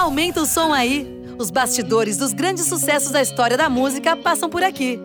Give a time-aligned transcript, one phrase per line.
[0.00, 1.06] Aumenta o som aí.
[1.38, 4.98] Os bastidores dos grandes sucessos da história da música passam por aqui.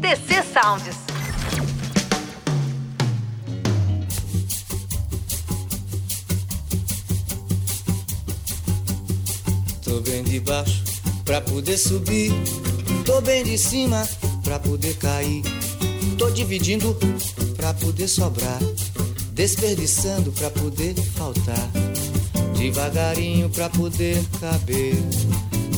[0.00, 0.96] TC Sounds.
[9.84, 10.82] Tô bem de baixo
[11.24, 12.32] pra poder subir.
[13.06, 14.04] Tô bem de cima
[14.42, 15.44] pra poder cair.
[16.18, 16.98] Tô dividindo
[17.56, 18.58] pra poder sobrar.
[19.32, 21.89] Desperdiçando pra poder faltar.
[22.60, 24.94] Devagarinho pra poder caber.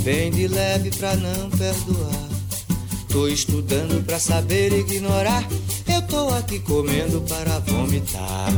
[0.03, 2.29] Bem de leve pra não perdoar.
[3.09, 5.47] Tô estudando pra saber ignorar.
[5.87, 8.53] Eu tô aqui comendo para vomitar.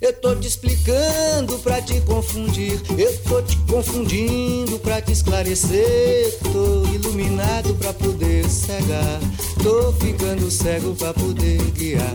[0.00, 2.82] Eu tô te explicando pra te confundir.
[2.98, 6.36] Eu tô te confundindo pra te esclarecer.
[6.52, 9.20] Tô iluminado pra poder cegar.
[9.62, 12.14] Tô ficando cego pra poder guiar.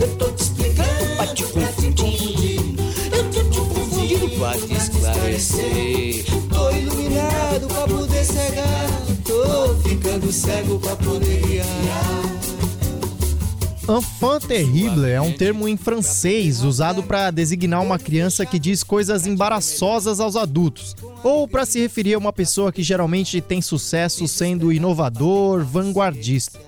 [0.00, 0.61] Eu tô te explicando
[4.52, 6.24] pra te esclarecer.
[6.48, 8.90] Tô iluminado pra poder cegar.
[9.24, 12.22] Tô ficando cego pra poder guiar.
[13.88, 19.26] Enfant terrible é um termo em francês usado para designar uma criança que diz coisas
[19.26, 20.94] embaraçosas aos adultos,
[21.24, 26.60] ou para se referir a uma pessoa que geralmente tem sucesso sendo inovador, vanguardista.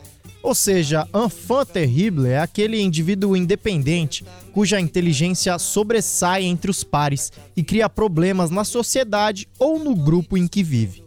[0.44, 7.64] Ou seja, enfant terrible é aquele indivíduo independente cuja inteligência sobressai entre os pares e
[7.64, 11.02] cria problemas na sociedade ou no grupo em que vive.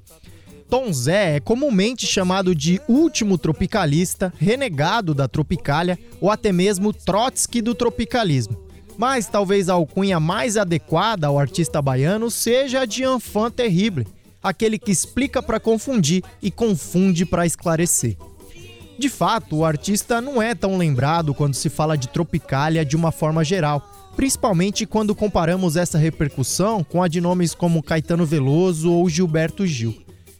[0.67, 7.61] Tom Zé é comumente chamado de último tropicalista, renegado da tropicália ou até mesmo Trotsky
[7.61, 8.57] do tropicalismo.
[8.97, 14.07] Mas talvez a alcunha mais adequada ao artista baiano seja a de enfant terrible,
[14.41, 18.17] aquele que explica para confundir e confunde para esclarecer.
[18.97, 23.11] De fato, o artista não é tão lembrado quando se fala de tropicália de uma
[23.11, 29.07] forma geral, principalmente quando comparamos essa repercussão com a de nomes como Caetano Veloso ou
[29.07, 29.95] Gilberto Gil.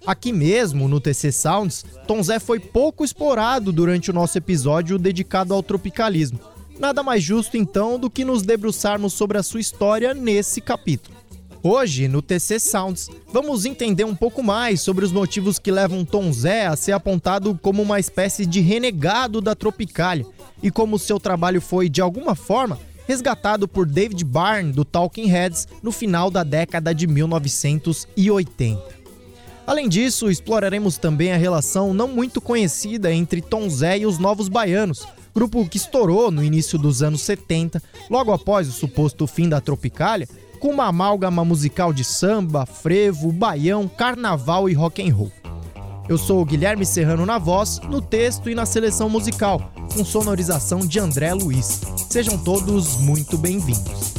[0.07, 5.53] Aqui mesmo, no TC Sounds, Tom Zé foi pouco explorado durante o nosso episódio dedicado
[5.53, 6.39] ao tropicalismo.
[6.79, 11.16] Nada mais justo então do que nos debruçarmos sobre a sua história nesse capítulo.
[11.63, 16.31] Hoje, no TC Sounds, vamos entender um pouco mais sobre os motivos que levam Tom
[16.31, 20.25] Zé a ser apontado como uma espécie de renegado da Tropicália
[20.61, 25.67] e como seu trabalho foi, de alguma forma, resgatado por David Byrne do Talking Heads
[25.81, 28.97] no final da década de 1980.
[29.65, 34.47] Além disso, exploraremos também a relação não muito conhecida entre Tom Zé e os Novos
[34.47, 39.59] Baianos, grupo que estourou no início dos anos 70, logo após o suposto fim da
[39.59, 40.27] Tropicália,
[40.59, 45.31] com uma amálgama musical de samba, frevo, baião, carnaval e rock and roll.
[46.09, 50.79] Eu sou o Guilherme Serrano na voz, no texto e na seleção musical, com sonorização
[50.79, 51.81] de André Luiz.
[52.09, 54.13] Sejam todos muito bem-vindos.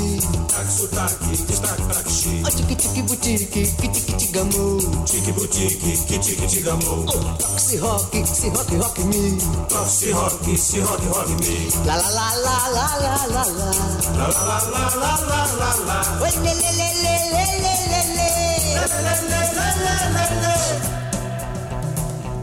[0.00, 0.20] Taxi.
[0.48, 2.42] Taxi, sotaque, destaque, taxi.
[2.44, 4.80] Oh, tiki tiki boutique, kiti kiti gamu.
[5.04, 7.04] Tiki boutique, kiti kiti gamu.
[7.06, 9.38] Oh, rock, rock, se rock, rock me.
[9.86, 11.54] Se rock, se rock, rock me.
[11.86, 13.70] La la la la la la la la.
[14.16, 15.98] La la la la la la la.
[16.20, 18.28] Le le le le le le le le.
[18.76, 20.54] Le le le le le le le.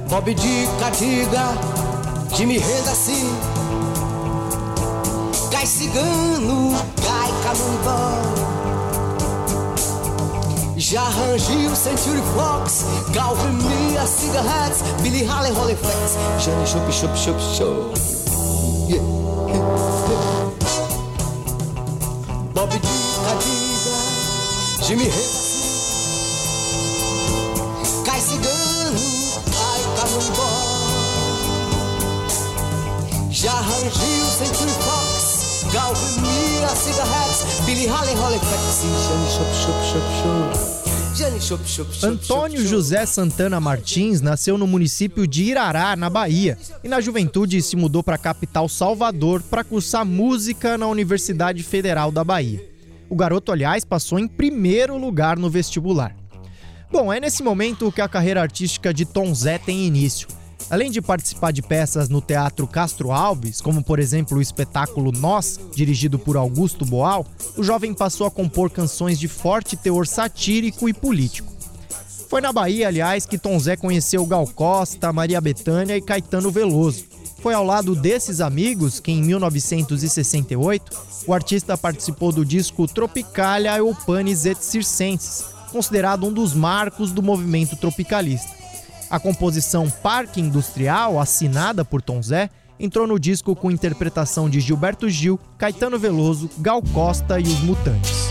[0.09, 1.45] Bob Dica, diga,
[2.35, 3.56] que me renda assim.
[5.57, 6.71] Cai cigano,
[7.03, 8.21] cai canombó.
[10.77, 11.09] Já
[11.71, 16.15] o Century Fox, Calvin Mia, Cigarettes, Billy Haley, Holly Flex,
[16.45, 17.91] Johnny Chup, Chup, Chup.
[18.87, 19.01] Yeah.
[22.53, 22.87] Bob Dica,
[23.41, 25.36] diga, Jimmy Renda
[36.77, 39.27] Cigarettes, Billy Haley, Holly Flex, Johnny.
[41.15, 42.63] Johnny Chup, Chup, Chup, Antônio.
[42.67, 48.03] José Santana Martins nasceu no município de Irará, na Bahia, e na juventude se mudou
[48.03, 52.63] para a capital Salvador para cursar música na Universidade Federal da Bahia.
[53.09, 56.15] O garoto, aliás, passou em primeiro lugar no vestibular.
[56.91, 60.27] Bom, é nesse momento que a carreira artística de Tom Zé tem início.
[60.69, 65.57] Além de participar de peças no Teatro Castro Alves, como por exemplo o espetáculo Nós,
[65.73, 67.25] dirigido por Augusto Boal,
[67.55, 71.53] o jovem passou a compor canções de forte teor satírico e político.
[72.29, 77.05] Foi na Bahia, aliás, que Tom Zé conheceu Gal Costa, Maria Bethânia e Caetano Veloso.
[77.41, 80.91] Foi ao lado desses amigos que, em 1968,
[81.25, 87.77] o artista participou do disco Tropicalia Eupanis et Circenses, considerado um dos marcos do movimento
[87.77, 88.57] tropicalista.
[89.09, 92.49] A composição Parque Industrial, assinada por Tom Zé,
[92.79, 98.27] entrou no disco com interpretação de Gilberto Gil, Caetano Veloso, Gal Costa e os Mutantes.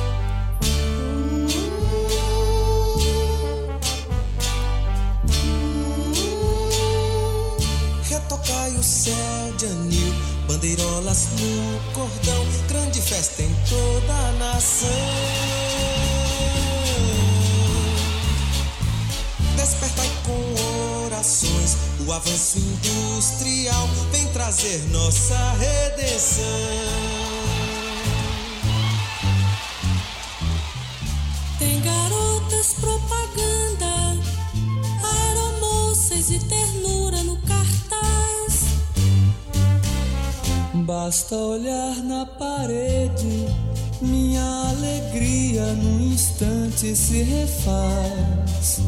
[8.78, 9.14] O céu
[9.56, 10.14] de anil,
[10.46, 15.25] bandeirolas no cordão, grande festa em toda a nação.
[22.06, 26.44] O avanço industrial vem trazer nossa redenção.
[31.58, 34.16] Tem garotas propaganda,
[35.02, 38.66] aeromoças e ternura no cartaz.
[40.74, 43.48] Basta olhar na parede,
[44.00, 48.80] minha alegria num instante se refaz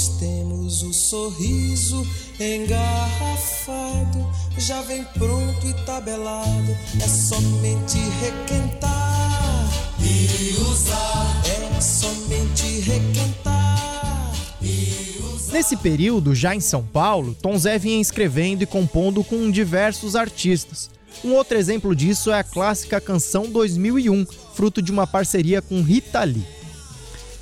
[0.00, 2.06] pois temos o sorriso
[2.38, 4.26] engarrafado,
[4.56, 9.68] já vem pronto e tabelado, é somente requentar
[10.00, 14.32] e usar, é somente requentar
[14.62, 15.52] e usar.
[15.52, 20.88] Nesse período, já em São Paulo, Tom Zé vinha escrevendo e compondo com diversos artistas.
[21.22, 24.24] Um outro exemplo disso é a clássica canção 2001,
[24.54, 26.59] fruto de uma parceria com Rita Lee.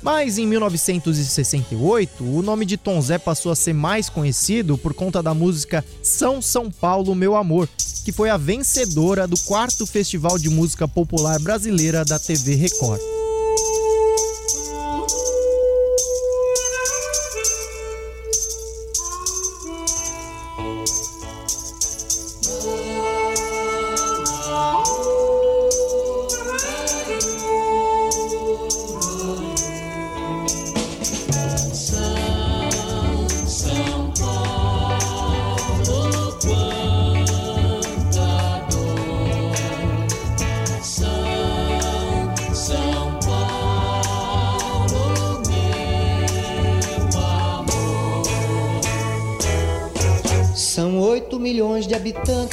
[0.01, 5.21] Mas em 1968, o nome de Tom Zé passou a ser mais conhecido por conta
[5.21, 7.67] da música São São Paulo Meu Amor,
[8.05, 13.18] que foi a vencedora do quarto Festival de Música Popular Brasileira da TV Record.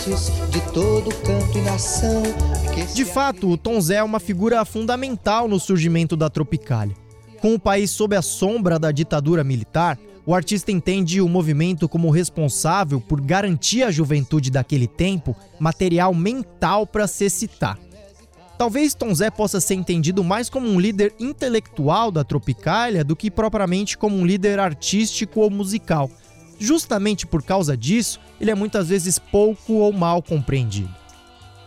[0.06, 2.23] Habitantes de todo canto e nação.
[2.94, 6.94] De fato, o Tom Zé é uma figura fundamental no surgimento da Tropicália.
[7.41, 12.11] Com o país sob a sombra da ditadura militar, o artista entende o movimento como
[12.11, 17.79] responsável por garantir à juventude daquele tempo material mental para se citar.
[18.58, 23.31] Talvez Tom Zé possa ser entendido mais como um líder intelectual da Tropicália do que
[23.31, 26.11] propriamente como um líder artístico ou musical
[26.58, 30.94] Justamente por causa disso, ele é muitas vezes pouco ou mal compreendido.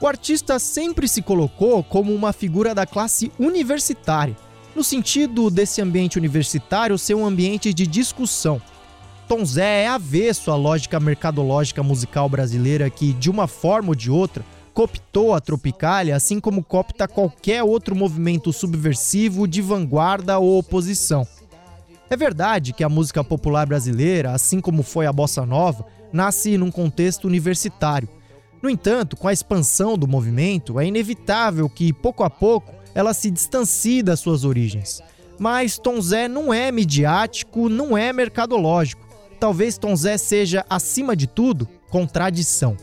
[0.01, 4.35] O artista sempre se colocou como uma figura da classe universitária,
[4.75, 8.61] no sentido desse ambiente universitário ser um ambiente de discussão.
[9.27, 14.09] Tom Zé é avesso à lógica mercadológica musical brasileira que, de uma forma ou de
[14.09, 14.43] outra,
[14.73, 21.27] cooptou a Tropicália, assim como coopta qualquer outro movimento subversivo de vanguarda ou oposição.
[22.09, 26.71] É verdade que a música popular brasileira, assim como foi a bossa nova, nasce num
[26.71, 28.09] contexto universitário.
[28.63, 33.29] No entanto, com a expansão do movimento, é inevitável que, pouco a pouco, ela se
[33.29, 35.01] distancie das suas origens.
[35.37, 39.07] Mas Tom Zé não é midiático, não é mercadológico.
[39.39, 42.75] Talvez Tom Zé seja, acima de tudo, contradição.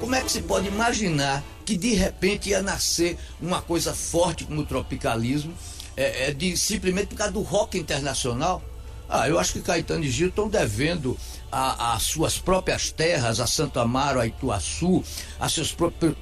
[0.00, 4.62] Como é que se pode imaginar que de repente ia nascer uma coisa forte como
[4.62, 5.54] o tropicalismo
[5.98, 8.62] é, é de, simplesmente por causa do rock internacional.
[9.08, 11.18] Ah, eu acho que Caetano e Gil estão devendo
[11.50, 15.02] as suas próprias terras, a Santo Amaro, a Ituaçu,
[15.40, 16.14] a seus próprios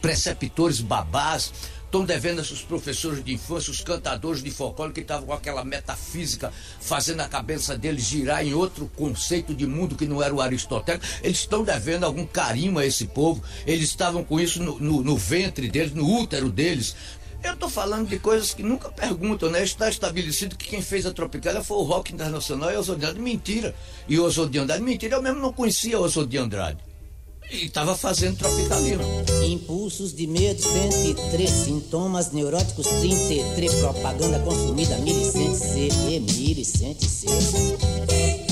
[0.00, 1.52] preceptores babás,
[1.86, 5.64] estão devendo a seus professores de infância, os cantadores de folclore que estavam com aquela
[5.64, 10.40] metafísica fazendo a cabeça deles girar em outro conceito de mundo que não era o
[10.40, 11.06] aristotélico.
[11.22, 13.42] Eles estão devendo algum carinho a esse povo.
[13.66, 16.94] Eles estavam com isso no, no, no ventre deles, no útero deles,
[17.48, 19.62] eu estou falando de coisas que nunca perguntam, né?
[19.62, 23.20] Está estabelecido que quem fez a Tropicália foi o rock internacional e Oswald de Andrade.
[23.20, 23.74] Mentira.
[24.08, 25.16] E o Oswald de Andrade, mentira.
[25.16, 26.78] Eu mesmo não conhecia o Oswald de Andrade.
[27.50, 29.04] E estava fazendo tropicalismo.
[29.46, 31.50] Impulsos de medo, 103.
[31.50, 33.74] Sintomas neuróticos, 33.
[33.74, 35.88] Propaganda consumida, 1100 C.
[36.08, 38.43] E 1100 C.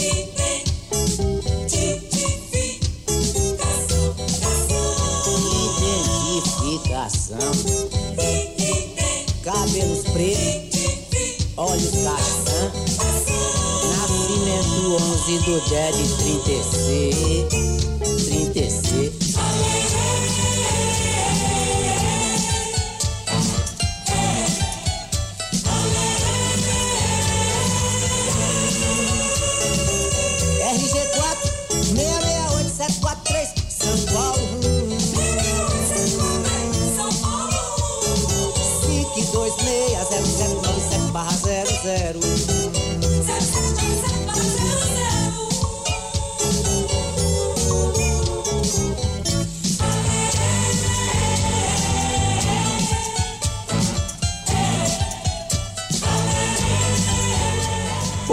[15.40, 17.71] do 36, 36.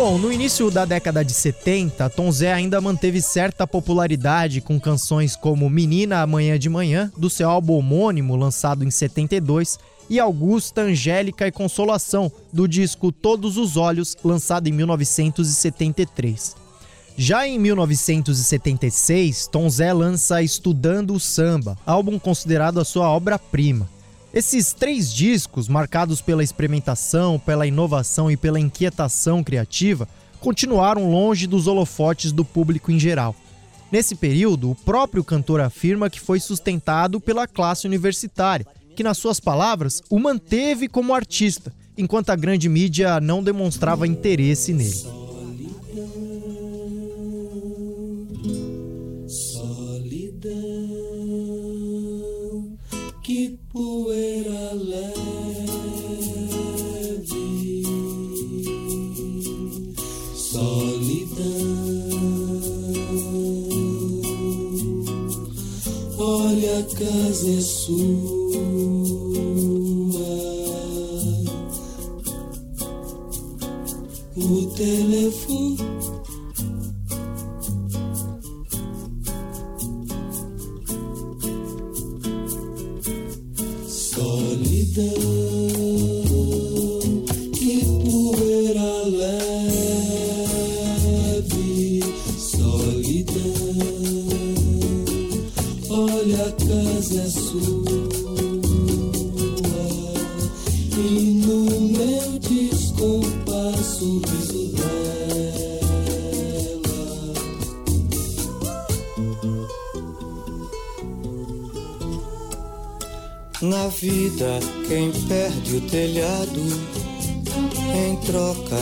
[0.02, 5.36] Bom, no início da década de 70, Tom Zé ainda manteve certa popularidade com canções
[5.36, 9.78] como Menina Amanhã de Manhã, do seu álbum homônimo lançado em 72,
[10.10, 16.56] e Augusta, Angélica e Consolação, do disco Todos os Olhos, lançado em 1973.
[17.18, 23.99] Já em 1976, Tom Zé lança Estudando o Samba, álbum considerado a sua obra-prima.
[24.32, 30.08] Esses três discos, marcados pela experimentação, pela inovação e pela inquietação criativa,
[30.40, 33.36] continuaram longe dos holofotes do público em geral.
[33.92, 39.40] Nesse período, o próprio cantor afirma que foi sustentado pela classe universitária, que, nas suas
[39.40, 45.29] palavras, o manteve como artista, enquanto a grande mídia não demonstrava interesse nele.
[53.72, 55.70] Poeira leve,
[60.36, 61.40] solidão.
[66.18, 68.39] Olha, a casa é sua.
[113.62, 116.62] Na vida, quem perde o telhado,
[117.94, 118.78] em troca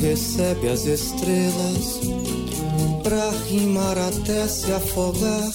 [0.00, 1.98] recebe as estrelas,
[3.02, 5.50] pra rimar até se afogar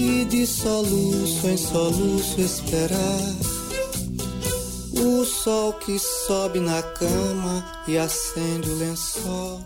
[0.00, 3.34] e de soluço em soluço esperar.
[4.92, 9.60] O sol que sobe na cama e acende o lençol.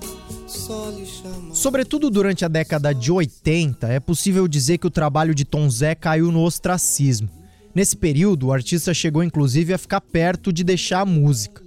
[1.54, 5.94] Sobretudo durante a década de 80, é possível dizer que o trabalho de Tom Zé
[5.94, 7.39] caiu no ostracismo.
[7.74, 11.62] Nesse período, o artista chegou inclusive a ficar perto de deixar a música.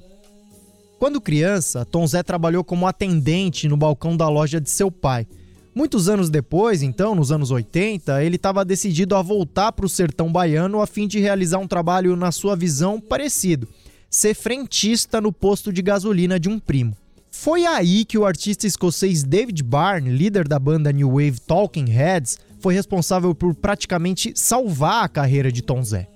[0.99, 5.27] Quando criança, Tom Zé trabalhou como atendente no balcão da loja de seu pai.
[5.75, 10.31] Muitos anos depois, então, nos anos 80, ele estava decidido a voltar para o sertão
[10.31, 13.67] baiano a fim de realizar um trabalho, na sua visão, parecido:
[14.09, 16.95] ser frentista no posto de gasolina de um primo.
[17.31, 22.37] Foi aí que o artista escocês David Byrne, líder da banda New Wave Talking Heads,
[22.63, 26.07] foi responsável por praticamente salvar a carreira de Tom Zé.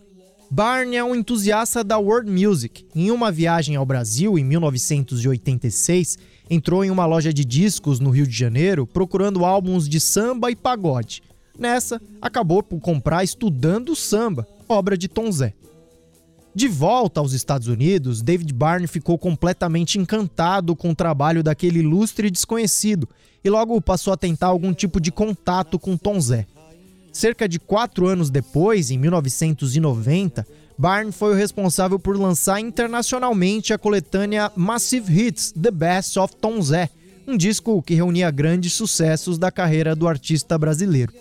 [0.50, 2.86] Barney é um entusiasta da world music.
[2.96, 6.18] Em uma viagem ao Brasil em 1986,
[6.50, 10.56] entrou em uma loja de discos no Rio de Janeiro procurando álbuns de samba e
[10.56, 11.22] pagode.
[11.60, 15.54] Nessa, acabou por comprar Estudando Samba, obra de Tom Zé.
[16.58, 22.32] De volta aos Estados Unidos, David Byrne ficou completamente encantado com o trabalho daquele ilustre
[22.32, 23.08] desconhecido
[23.44, 26.48] e logo passou a tentar algum tipo de contato com Tom Zé.
[27.14, 33.78] Cerca de quatro anos depois, em 1990, Byrne foi o responsável por lançar internacionalmente a
[33.78, 36.90] coletânea Massive Hits The Best of Tom Zé,
[37.28, 41.14] um disco que reunia grandes sucessos da carreira do artista brasileiro.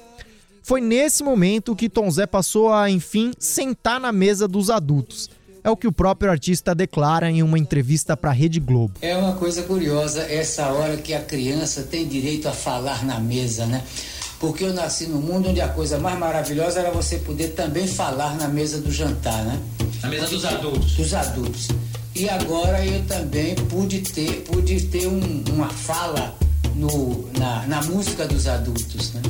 [0.66, 5.30] Foi nesse momento que Tom Zé passou a, enfim, sentar na mesa dos adultos
[5.62, 8.94] é o que o próprio artista declara em uma entrevista para a Rede Globo.
[9.00, 13.64] É uma coisa curiosa essa hora que a criança tem direito a falar na mesa,
[13.64, 13.80] né?
[14.40, 18.36] Porque eu nasci num mundo onde a coisa mais maravilhosa era você poder também falar
[18.36, 19.62] na mesa do jantar, né?
[20.02, 20.96] Na mesa dos adultos.
[20.96, 21.68] Dos adultos.
[22.12, 26.36] E agora eu também pude ter, pude ter um, uma fala
[26.74, 29.22] no, na, na música dos adultos, né?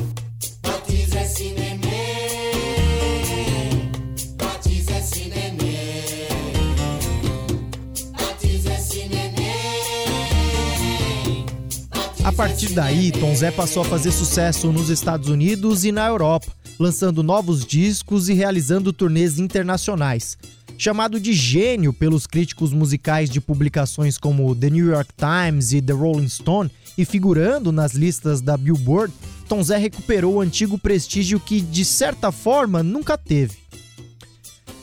[12.37, 17.23] Partir daí, Tom Zé passou a fazer sucesso nos Estados Unidos e na Europa, lançando
[17.23, 20.37] novos discos e realizando turnês internacionais.
[20.77, 25.93] Chamado de gênio pelos críticos musicais de publicações como The New York Times e The
[25.93, 29.11] Rolling Stone, e figurando nas listas da Billboard,
[29.49, 33.57] Tom Zé recuperou o antigo prestígio que, de certa forma, nunca teve.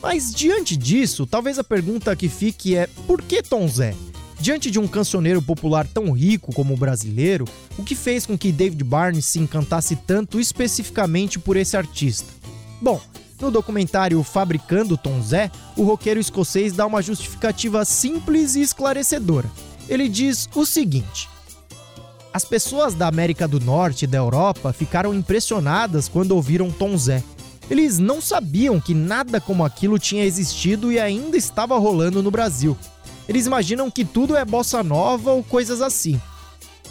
[0.01, 3.95] Mas diante disso, talvez a pergunta que fique é: por que Tom Zé?
[4.39, 7.45] Diante de um cancioneiro popular tão rico como o brasileiro,
[7.77, 12.27] o que fez com que David Barnes se encantasse tanto especificamente por esse artista?
[12.81, 13.01] Bom,
[13.39, 19.49] no documentário Fabricando Tom Zé, o roqueiro escocês dá uma justificativa simples e esclarecedora.
[19.87, 21.29] Ele diz o seguinte:
[22.33, 27.23] As pessoas da América do Norte e da Europa ficaram impressionadas quando ouviram Tom Zé.
[27.69, 32.77] Eles não sabiam que nada como aquilo tinha existido e ainda estava rolando no Brasil.
[33.27, 36.19] Eles imaginam que tudo é bossa nova ou coisas assim.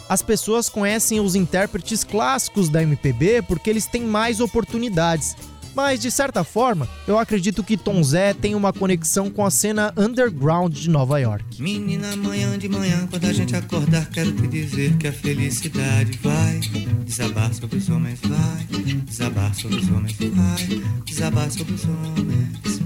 [0.07, 5.35] As pessoas conhecem os intérpretes clássicos da MPB porque eles têm mais oportunidades
[5.75, 9.93] mas, de certa forma, eu acredito que Tom Zé tem uma conexão com a cena
[9.97, 11.61] underground de Nova York.
[11.61, 16.61] Menina, amanhã de manhã, quando a gente acordar, quero te dizer que a felicidade vai
[17.05, 18.65] desabar sobre os homens, vai
[19.03, 22.81] desabar sobre os homens, vai desabar sobre os homens.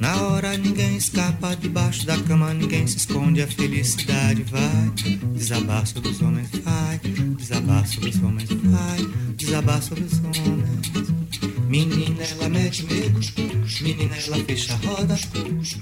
[0.00, 3.40] Na hora ninguém escapa debaixo da cama, ninguém se esconde.
[3.40, 4.92] A felicidade vai
[5.34, 6.98] desabar sobre os homens, vai
[7.38, 11.23] desabar sobre os homens, vai desabar sobre os homens.
[11.74, 13.18] Menina, ela mete medo.
[13.82, 14.78] Menina, ela fecha.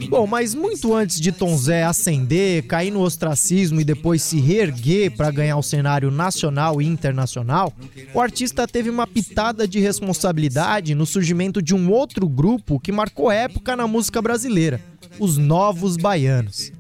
[0.09, 5.15] Bom, mas muito antes de Tom Zé ascender, cair no ostracismo e depois se reerguer
[5.15, 7.75] para ganhar o cenário nacional e internacional,
[8.15, 13.31] o artista teve uma pitada de responsabilidade no surgimento de um outro grupo que marcou
[13.31, 14.81] época na música brasileira,
[15.19, 16.73] os Novos Baianos.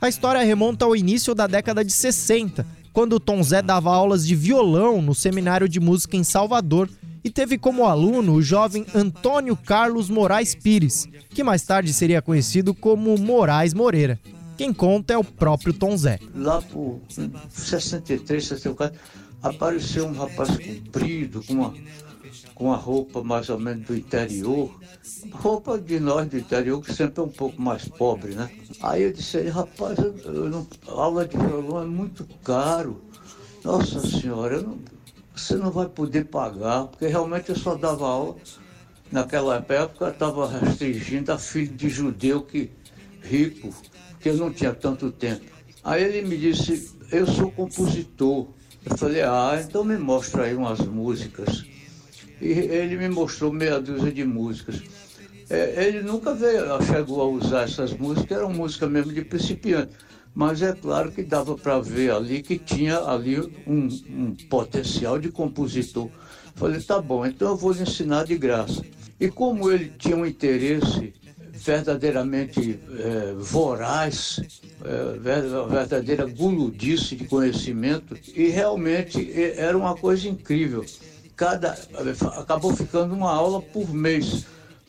[0.00, 4.34] A história remonta ao início da década de 60, quando Tom Zé dava aulas de
[4.34, 6.90] violão no Seminário de Música em Salvador
[7.24, 12.74] e teve como aluno o jovem Antônio Carlos Moraes Pires, que mais tarde seria conhecido
[12.74, 14.18] como Moraes Moreira.
[14.56, 16.18] Quem conta é o próprio Tom Zé.
[16.34, 17.00] Lá por
[17.50, 18.98] 63, 64,
[19.42, 21.74] apareceu um rapaz comprido, com uma,
[22.54, 24.78] com uma roupa mais ou menos do interior.
[25.32, 28.50] Roupa de nós do interior, que sempre é um pouco mais pobre, né?
[28.80, 33.02] Aí eu disse, rapaz, eu, não, aula de violão é muito caro.
[33.64, 34.78] Nossa senhora, eu não,
[35.34, 38.36] você não vai poder pagar, porque realmente eu só dava aula.
[39.10, 42.70] Naquela época estava restringindo a filho de judeu que
[43.22, 43.74] rico,
[44.20, 45.44] que eu não tinha tanto tempo.
[45.84, 48.48] Aí ele me disse, eu sou compositor.
[48.84, 51.64] Eu falei, ah, então me mostra aí umas músicas.
[52.40, 54.82] E ele me mostrou meia dúzia de músicas.
[55.50, 59.92] É, ele nunca veio, chegou a usar essas músicas, eram músicas mesmo de principiante
[60.34, 65.30] mas é claro que dava para ver ali que tinha ali um, um, potencial de
[65.30, 66.08] compositor.
[66.54, 68.82] Falei, tá bom, então eu vou lhe ensinar de graça.
[69.20, 71.12] E como ele tinha um interesse
[71.52, 74.40] verdadeiramente é, voraz,
[74.84, 75.18] é,
[75.68, 80.84] verdadeira guludice de conhecimento, e realmente era uma coisa incrível.
[81.36, 81.78] Cada,
[82.36, 84.46] acabou ficando uma aula por mês,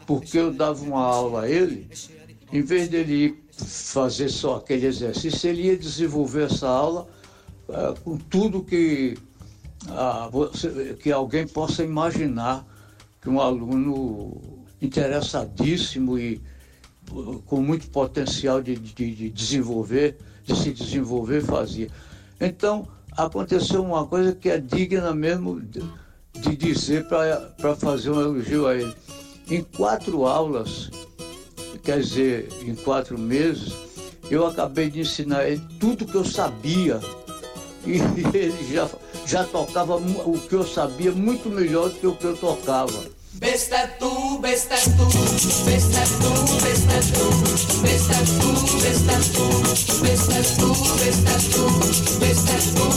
[0.08, 1.88] porque eu dava uma aula a ele,
[2.54, 7.08] em vez dele fazer só aquele exercício, ele ia desenvolver essa aula
[7.68, 9.18] uh, com tudo que,
[9.88, 12.64] uh, você, que alguém possa imaginar
[13.20, 14.40] que um aluno
[14.80, 16.40] interessadíssimo e
[17.12, 21.90] uh, com muito potencial de, de, de, desenvolver, de se desenvolver, fazia.
[22.40, 22.88] Então,
[23.18, 25.84] aconteceu uma coisa que é digna mesmo de,
[26.40, 28.94] de dizer para fazer um elogio a ele.
[29.50, 30.92] Em quatro aulas,
[31.84, 33.74] quer dizer, em quatro meses,
[34.32, 37.00] eu acabei de ensinar ele tudo que eu sabia.
[37.86, 38.00] E
[38.36, 38.90] ele já,
[39.26, 43.12] já tocava o que eu sabia muito melhor do que o que eu tocava.
[43.34, 45.06] Besta é tu, besta é tu,
[45.66, 49.50] besta é tu, besta tu, besta tu, besta tu,
[50.02, 50.70] besta tu,
[51.04, 52.93] besta tu, besta tu, besta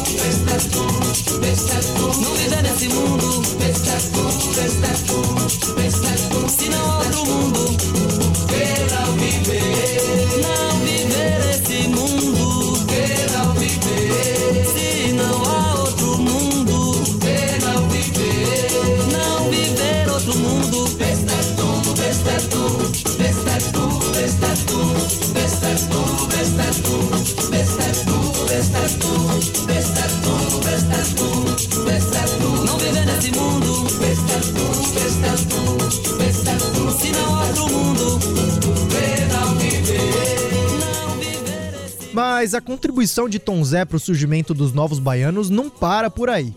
[43.07, 46.53] contribuição de Tom Zé para o surgimento dos novos baianos não para por aí.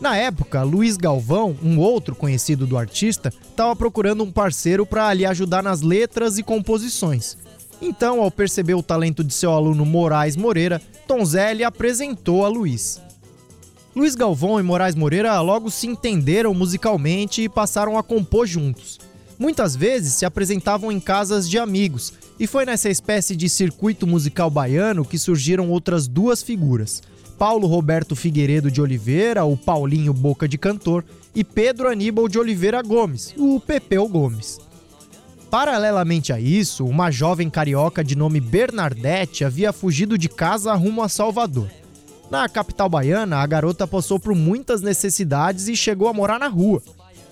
[0.00, 5.24] Na época, Luiz Galvão, um outro conhecido do artista, estava procurando um parceiro para lhe
[5.24, 7.38] ajudar nas letras e composições.
[7.80, 12.48] Então, ao perceber o talento de seu aluno Moraes Moreira, Tom Zé lhe apresentou a
[12.48, 13.00] Luiz.
[13.94, 18.98] Luiz Galvão e Moraes Moreira logo se entenderam musicalmente e passaram a compor juntos.
[19.38, 24.50] Muitas vezes se apresentavam em casas de amigos, e foi nessa espécie de circuito musical
[24.50, 27.02] baiano que surgiram outras duas figuras:
[27.38, 32.82] Paulo Roberto Figueiredo de Oliveira, o Paulinho Boca de Cantor, e Pedro Aníbal de Oliveira
[32.82, 34.58] Gomes, o Pepeu Gomes.
[35.50, 41.08] Paralelamente a isso, uma jovem carioca de nome Bernadette havia fugido de casa rumo a
[41.08, 41.70] Salvador.
[42.28, 46.82] Na capital baiana, a garota passou por muitas necessidades e chegou a morar na rua.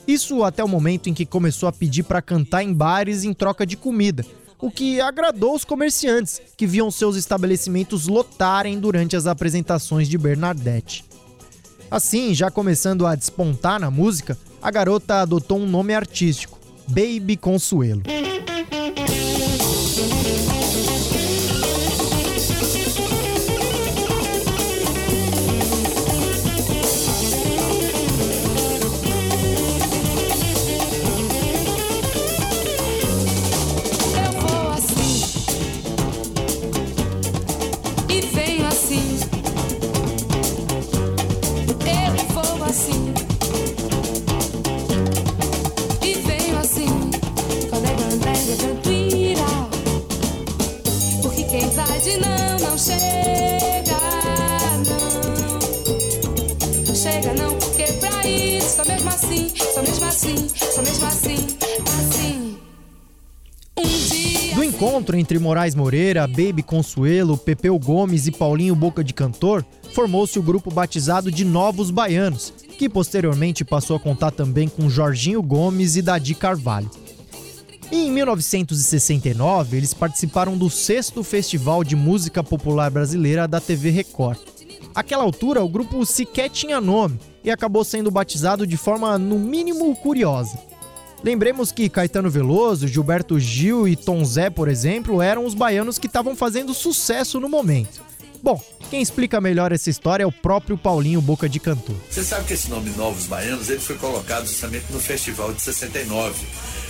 [0.06, 3.66] Isso até o momento em que começou a pedir para cantar em bares em troca
[3.66, 4.24] de comida,
[4.62, 11.04] o que agradou os comerciantes, que viam seus estabelecimentos lotarem durante as apresentações de Bernadette.
[11.90, 18.02] Assim, já começando a despontar na música, a garota adotou um nome artístico, Baby Consuelo.
[65.02, 70.42] Encontro entre Moraes Moreira, Baby Consuelo, Pepeu Gomes e Paulinho Boca de Cantor, formou-se o
[70.42, 76.02] grupo batizado de Novos Baianos, que posteriormente passou a contar também com Jorginho Gomes e
[76.02, 76.88] Dadi Carvalho.
[77.90, 84.38] E em 1969, eles participaram do sexto Festival de Música Popular Brasileira da TV Record.
[84.94, 89.96] Àquela altura, o grupo sequer tinha nome e acabou sendo batizado de forma, no mínimo,
[89.96, 90.56] curiosa.
[91.24, 96.08] Lembremos que Caetano Veloso, Gilberto Gil e Tom Zé, por exemplo, eram os baianos que
[96.08, 98.02] estavam fazendo sucesso no momento.
[98.42, 101.94] Bom, quem explica melhor essa história é o próprio Paulinho Boca de Cantor.
[102.10, 106.44] Você sabe que esse nome Novos Baianos ele foi colocado justamente no festival de 69.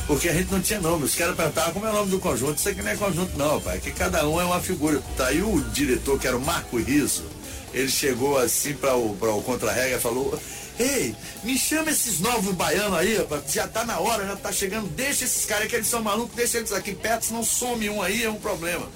[0.07, 1.05] Porque a gente não tinha nome.
[1.05, 2.57] Os caras perguntavam como é o nome do conjunto.
[2.57, 3.79] Isso aqui não é conjunto, não, pai.
[3.79, 5.01] Que cada um é uma figura.
[5.17, 7.25] Tá aí o diretor, que era o Marco Riso,
[7.73, 10.39] ele chegou assim para o, o Contra-Regra e falou:
[10.79, 13.53] Ei, me chama esses novos baianos aí, rapaz.
[13.53, 14.89] Já tá na hora, já tá chegando.
[14.89, 18.25] Deixa esses caras que eles são malucos, deixa eles aqui perto, senão some um aí,
[18.25, 18.87] é um problema.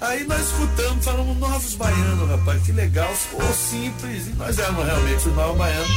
[0.00, 4.28] Aí nós escutamos, falamos novos baianos, rapaz, que legal, ficou simples.
[4.28, 5.90] E nós éramos realmente os novos baianos.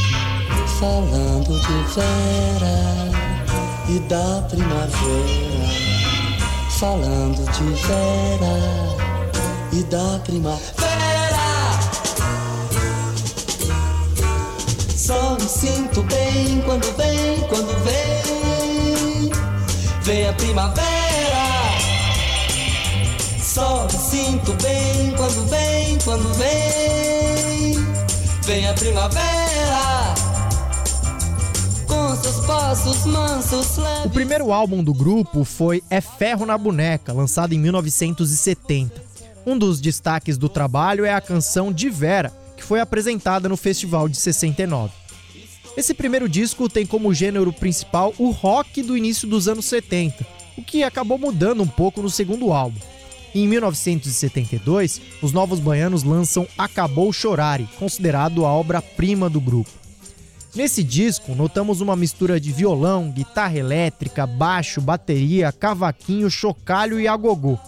[0.80, 2.94] Falando de Vera
[3.90, 5.84] e da primavera.
[6.80, 9.04] Falando de Vera
[9.72, 11.03] e da primavera.
[15.04, 19.30] Só me sinto bem quando vem, quando vem.
[20.02, 21.44] Vem a primavera.
[23.38, 27.76] Só me sinto bem quando vem, quando vem.
[28.46, 30.14] Vem a primavera.
[31.86, 34.06] Com seus passos mansos, leves.
[34.06, 39.04] O primeiro álbum do grupo foi É Ferro na Boneca, lançado em 1970.
[39.46, 42.32] Um dos destaques do trabalho é a canção De Vera,
[42.64, 44.94] que foi apresentada no festival de 69.
[45.76, 50.26] Esse primeiro disco tem como gênero principal o rock do início dos anos 70,
[50.58, 52.80] o que acabou mudando um pouco no segundo álbum.
[53.36, 59.72] Em 1972, os Novos Baianos lançam Acabou Chorare, considerado a obra-prima do grupo.
[60.56, 67.60] Nesse disco, notamos uma mistura de violão, guitarra elétrica, baixo, bateria, cavaquinho, chocalho e agogô.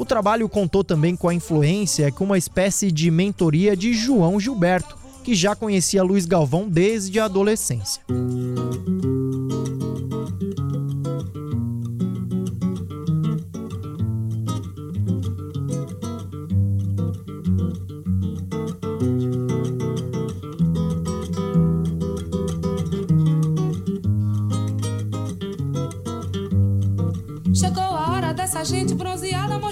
[0.00, 4.96] O trabalho contou também com a influência com uma espécie de mentoria de João Gilberto,
[5.22, 8.00] que já conhecia Luiz Galvão desde a adolescência.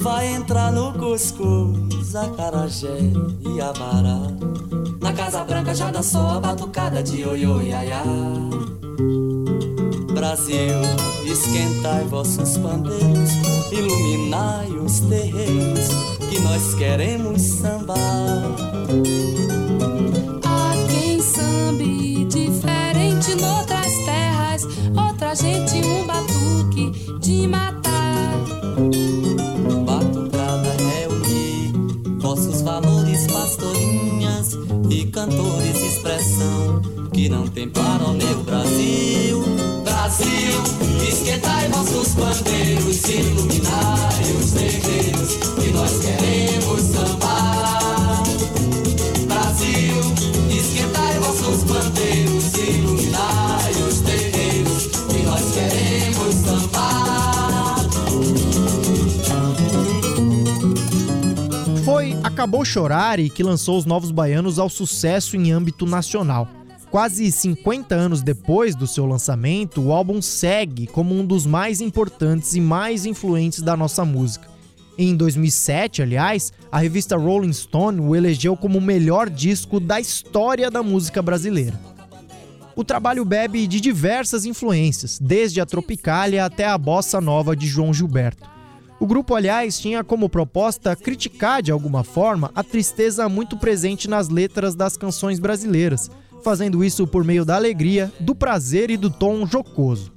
[0.00, 2.98] Vai entrar no cuscuz, acarajé
[3.54, 4.18] e abará.
[4.98, 8.02] Na Casa Branca já dançou a batucada de ioiô iaiá.
[10.14, 10.80] Brasil,
[11.30, 13.30] esquentai vossos pandeiros,
[13.70, 15.88] iluminai os terreiros,
[16.30, 17.98] que nós queremos sambar.
[20.46, 24.62] Há quem sambe diferente noutras terras.
[24.96, 25.79] Outra gente
[35.20, 36.80] cantores expressão
[37.12, 39.42] que não tem para o meu Brasil.
[39.84, 40.62] Brasil,
[41.06, 43.99] esquentai vossos bandeiros iluminar.
[62.40, 66.48] Acabou Chorar e que lançou os Novos Baianos ao sucesso em âmbito nacional.
[66.90, 72.54] Quase 50 anos depois do seu lançamento, o álbum segue como um dos mais importantes
[72.54, 74.48] e mais influentes da nossa música.
[74.96, 80.70] Em 2007, aliás, a revista Rolling Stone o elegeu como o melhor disco da história
[80.70, 81.78] da música brasileira.
[82.74, 87.92] O trabalho bebe de diversas influências, desde a Tropicália até a bossa nova de João
[87.92, 88.59] Gilberto.
[89.00, 94.28] O grupo, aliás, tinha como proposta criticar de alguma forma a tristeza muito presente nas
[94.28, 96.10] letras das canções brasileiras,
[96.44, 100.12] fazendo isso por meio da alegria, do prazer e do tom jocoso.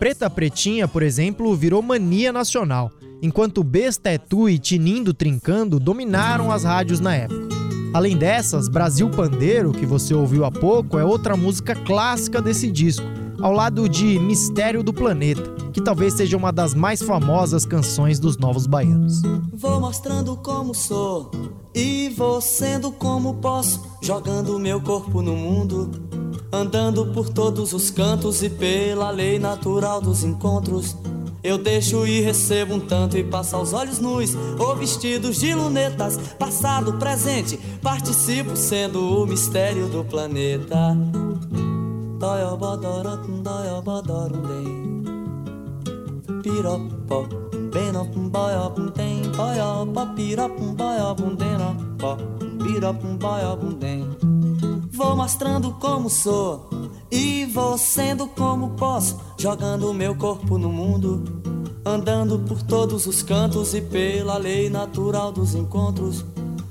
[0.00, 2.90] Preta Pretinha, por exemplo, virou mania nacional,
[3.22, 7.46] enquanto Besta é Tu e Tinindo Trincando dominaram as rádios na época.
[7.94, 13.06] Além dessas, Brasil Pandeiro, que você ouviu há pouco, é outra música clássica desse disco,
[13.40, 18.36] ao lado de Mistério do Planeta, que talvez seja uma das mais famosas canções dos
[18.36, 19.22] Novos Baianos.
[19.52, 21.30] Vou mostrando como sou
[21.74, 25.90] e vou sendo como posso, jogando meu corpo no mundo,
[26.52, 30.96] andando por todos os cantos e pela lei natural dos encontros.
[31.42, 36.16] Eu deixo e recebo um tanto e passo aos olhos nus ou vestidos de lunetas,
[36.38, 40.96] passado, presente, participo sendo o mistério do planeta.
[42.18, 44.42] Toyobodorotum, doyobodorum,
[46.42, 47.26] piropó,
[47.70, 52.16] benopum, boiopum, tem, boiopó, piropum, boiopum, denopó,
[52.62, 54.08] piropum, boiopum, tem.
[54.90, 56.70] Vou mostrando como sou
[57.10, 61.22] e vou sendo como posso, jogando meu corpo no mundo,
[61.84, 66.24] andando por todos os cantos e pela lei natural dos encontros.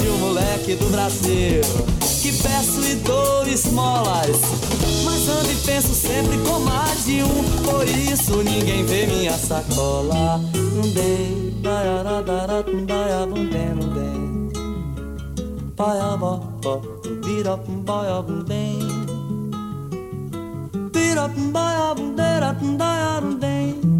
[0.00, 1.60] de um moleque do Brasil
[2.20, 4.36] que peço e dou esmolas.
[5.04, 10.38] Mas ando e penso sempre com mais de um, por isso ninguém vê minha sacola.
[10.38, 14.10] Não dei, daiaradara, daia, bundem, não dei.
[15.76, 16.40] Paia, bó,
[17.24, 18.78] vira, paia, bundem.
[20.92, 23.99] Vira, paia, bundeira, daia, bundem.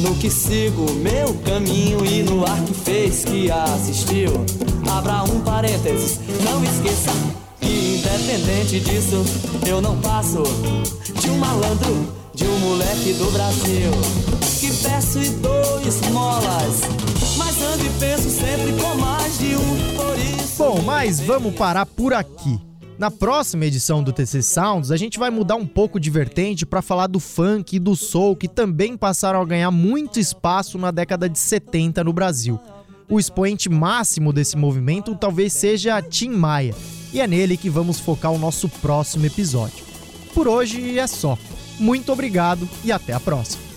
[0.00, 4.32] no que sigo meu caminho e no ar que fez que assistiu.
[4.90, 7.12] Abra um parênteses, não esqueça
[7.60, 9.22] que independente disso,
[9.68, 10.42] eu não passo
[11.20, 13.90] de um malandro, de um moleque do Brasil.
[14.58, 16.80] Que peço e dou esmolas,
[17.36, 20.58] mas ando e penso sempre com mais de um, por isso.
[20.58, 22.69] Bom, mas vamos parar por aqui.
[23.00, 26.82] Na próxima edição do TC Sounds, a gente vai mudar um pouco de vertente para
[26.82, 31.26] falar do funk e do soul que também passaram a ganhar muito espaço na década
[31.26, 32.60] de 70 no Brasil.
[33.08, 36.74] O expoente máximo desse movimento talvez seja Tim Maia,
[37.10, 39.82] e é nele que vamos focar o nosso próximo episódio.
[40.34, 41.38] Por hoje é só.
[41.78, 43.69] Muito obrigado e até a próxima.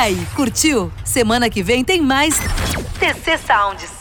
[0.00, 0.90] Aí, curtiu?
[1.04, 2.38] Semana que vem tem mais
[2.98, 3.99] TC Sounds.